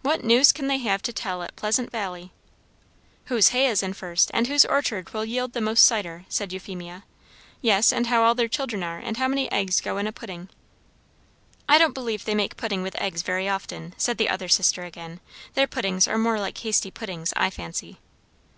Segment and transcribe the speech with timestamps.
[0.00, 2.32] "What news can they have to tell at Pleasant Valley?"
[3.26, 7.04] "Whose hay is in first, and whose orchard will yield the most cider," said Euphemia.
[7.60, 10.48] "Yes; and how all their children are, and how many eggs go in a pudding."
[11.68, 15.20] "I don't believe they make puddings with eggs very often," said the other sister again.
[15.52, 17.98] "Their puddings are more like hasty puddings, I fancy."